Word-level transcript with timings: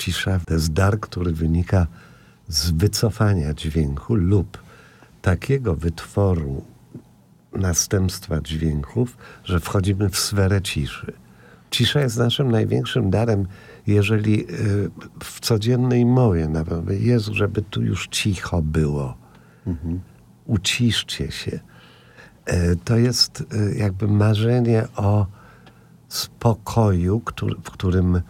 cisza 0.00 0.40
to 0.46 0.54
jest 0.54 0.72
dar, 0.72 1.00
który 1.00 1.32
wynika 1.32 1.86
z 2.48 2.70
wycofania 2.70 3.54
dźwięku 3.54 4.14
lub 4.14 4.58
takiego 5.22 5.74
wytworu 5.74 6.64
następstwa 7.52 8.40
dźwięków, 8.40 9.16
że 9.44 9.60
wchodzimy 9.60 10.08
w 10.08 10.18
sferę 10.18 10.62
ciszy. 10.62 11.12
Cisza 11.70 12.00
jest 12.00 12.16
naszym 12.16 12.50
największym 12.50 13.10
darem, 13.10 13.46
jeżeli 13.86 14.50
y, 14.50 14.90
w 15.22 15.40
codziennej 15.40 16.06
mowie 16.06 16.48
nawet, 16.48 16.90
Jezu, 17.00 17.34
żeby 17.34 17.62
tu 17.62 17.82
już 17.82 18.08
cicho 18.08 18.62
było. 18.62 19.16
Mhm. 19.66 20.00
Uciszcie 20.46 21.32
się. 21.32 21.60
E, 22.44 22.76
to 22.76 22.96
jest 22.96 23.40
y, 23.40 23.76
jakby 23.76 24.08
marzenie 24.08 24.88
o 24.96 25.26
spokoju, 26.08 27.20
który, 27.20 27.54
w 27.54 27.70
którym 27.70 28.20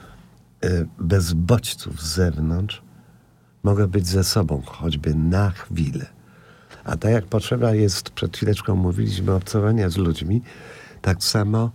bez 0.98 1.32
bodźców 1.32 2.02
z 2.02 2.14
zewnątrz 2.14 2.82
mogę 3.62 3.88
być 3.88 4.06
ze 4.06 4.24
sobą, 4.24 4.62
choćby 4.66 5.14
na 5.14 5.50
chwilę. 5.50 6.06
A 6.84 6.96
tak 6.96 7.12
jak 7.12 7.24
potrzeba 7.24 7.74
jest, 7.74 8.10
przed 8.10 8.36
chwileczką 8.36 8.76
mówiliśmy, 8.76 9.32
obcowania 9.32 9.88
z 9.88 9.96
ludźmi, 9.96 10.42
tak 11.02 11.24
samo 11.24 11.70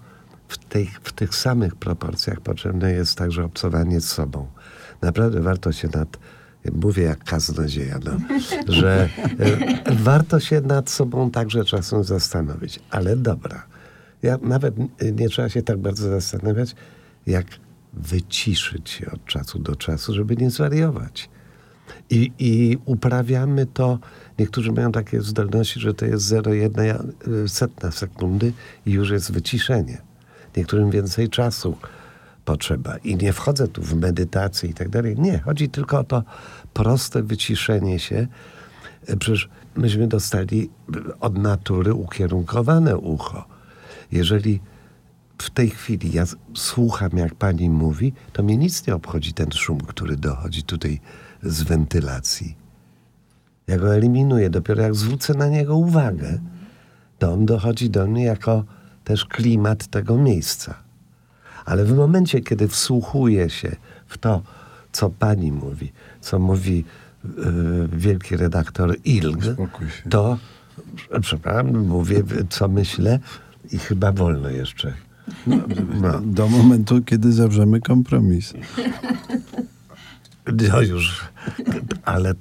w 0.48 0.58
tych, 0.58 1.00
w 1.04 1.14
tych 1.14 1.36
samych 1.36 1.76
proporcjach 1.76 2.42
potrzebne 2.42 2.92
jest 2.92 3.18
także 3.18 3.44
obcowanie 3.44 4.02
z 4.02 4.08
sobą. 4.08 4.48
Naprawdę 5.02 5.42
warto 5.42 5.72
się 5.72 5.90
nad, 5.94 6.18
mówię 6.74 7.04
jak 7.04 7.24
kaznodzieja, 7.24 8.00
no, 8.06 8.12
że 8.74 9.10
e, 9.40 9.96
warto 9.96 10.40
się 10.40 10.62
nad 10.62 10.90
sobą 10.90 11.32
także 11.32 11.66
czasem 11.66 12.04
zastanowić. 12.04 12.80
Ale 12.90 13.16
dobra, 13.16 13.66
ja 14.24 14.38
nawet 14.42 14.76
nie 15.14 15.30
trzeba 15.30 15.50
się 15.50 15.62
tak 15.62 15.78
bardzo 15.78 16.10
zastanawiać, 16.10 16.76
jak 17.28 17.46
wyciszyć 17.96 18.90
się 18.90 19.12
od 19.12 19.26
czasu 19.26 19.60
do 19.60 19.76
czasu, 19.76 20.14
żeby 20.14 20.36
nie 20.36 20.52
zwariować. 20.52 21.30
I, 22.10 22.32
I 22.40 22.78
uprawiamy 22.86 23.66
to, 23.66 24.00
niektórzy 24.40 24.72
mają 24.72 24.92
takie 24.92 25.22
zdolności, 25.22 25.80
że 25.80 25.94
to 25.94 26.06
jest 26.06 26.26
0,1 26.26 27.48
setna 27.48 27.92
sekundy 27.92 28.54
i 28.86 28.92
już 28.92 29.10
jest 29.10 29.32
wyciszenie. 29.32 30.02
Niektórym 30.58 30.92
więcej 30.92 31.30
czasu 31.30 31.78
potrzeba. 32.46 32.98
I 32.98 33.16
nie 33.16 33.34
wchodzę 33.34 33.68
tu 33.68 33.82
w 33.82 33.96
medytację 33.96 34.70
i 34.70 34.74
tak 34.74 34.90
dalej. 34.90 35.16
Nie, 35.20 35.40
chodzi 35.40 35.70
tylko 35.70 36.00
o 36.00 36.04
to 36.04 36.24
proste 36.74 37.24
wyciszenie 37.24 38.00
się. 38.00 38.28
Przecież 39.20 39.50
myśmy 39.76 40.08
dostali 40.08 40.70
od 41.20 41.38
natury 41.38 41.94
ukierunkowane 41.94 42.98
ucho. 42.98 43.46
Jeżeli 44.12 44.60
w 45.38 45.50
tej 45.50 45.70
chwili 45.70 46.12
ja 46.12 46.24
słucham, 46.56 47.10
jak 47.18 47.36
pani 47.36 47.70
mówi, 47.70 48.14
to 48.34 48.44
mnie 48.44 48.58
nic 48.58 48.88
nie 48.88 48.96
obchodzi 48.96 49.34
ten 49.34 49.52
szum, 49.52 49.78
który 49.78 50.18
dochodzi 50.18 50.64
tutaj 50.64 51.00
z 51.44 51.64
wentylacji. 51.64 52.56
Ja 53.68 53.78
go 53.78 53.96
eliminuję. 53.96 54.50
Dopiero 54.50 54.84
jak 54.84 54.96
zwrócę 54.96 55.34
na 55.34 55.48
niego 55.48 55.76
uwagę, 55.76 56.40
to 57.20 57.34
on 57.34 57.46
dochodzi 57.46 57.90
do 57.90 58.08
mnie 58.08 58.24
jako 58.24 58.64
też 59.04 59.26
klimat 59.26 59.88
tego 59.88 60.18
miejsca. 60.18 60.76
Ale 61.66 61.86
w 61.86 61.96
momencie, 61.96 62.42
kiedy 62.42 62.68
wsłuchuję 62.68 63.50
się 63.50 63.76
w 64.08 64.18
to, 64.18 64.42
co 64.92 65.10
pani 65.10 65.52
mówi, 65.52 65.92
co 66.22 66.40
mówi 66.40 66.86
yy, 67.24 67.88
wielki 67.88 68.38
redaktor 68.38 68.96
Ilg, 69.06 69.44
to 70.10 70.38
przepraszam, 71.22 71.88
mówię, 71.88 72.24
co 72.50 72.68
myślę 72.68 73.20
i 73.72 73.78
chyba 73.78 74.12
wolno 74.12 74.50
jeszcze. 74.50 74.94
No, 75.48 75.58
no. 76.02 76.22
Do 76.22 76.48
momentu, 76.48 77.02
kiedy 77.02 77.34
zawrzemy 77.34 77.82
kompromis. 77.82 78.54
No 80.70 80.82
już, 80.82 81.26
ale 82.04 82.34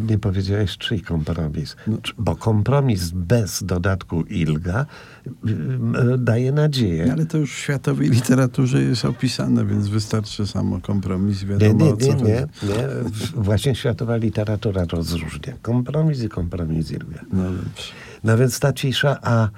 nie 0.00 0.18
powiedziałeś 0.18 0.78
czyj 0.78 1.00
kompromis. 1.00 1.76
No. 1.86 1.96
Bo 2.18 2.36
kompromis 2.36 3.10
bez 3.10 3.64
dodatku 3.64 4.22
Ilga 4.22 4.86
y, 5.26 6.18
daje 6.18 6.52
nadzieję. 6.52 7.12
Ale 7.12 7.26
to 7.26 7.38
już 7.38 7.54
w 7.54 7.58
światowej 7.58 8.10
literaturze 8.10 8.82
jest 8.82 9.04
opisane, 9.04 9.66
więc 9.66 9.88
wystarczy 9.88 10.46
samo 10.46 10.80
kompromis. 10.80 11.44
Wiadomo, 11.44 11.84
nie, 11.84 11.92
nie, 11.92 12.14
nie, 12.14 12.22
nie, 12.22 12.46
nie. 12.62 12.86
Właśnie 13.34 13.74
światowa 13.74 14.16
literatura 14.16 14.84
rozróżnia. 14.84 15.52
Kompromis 15.62 16.22
i 16.22 16.28
kompromis 16.28 16.90
Ilga. 16.90 17.20
No, 17.32 17.42
no 18.24 18.38
więc 18.38 18.60
ta 18.60 18.72
cisza, 18.72 19.18
a 19.22 19.48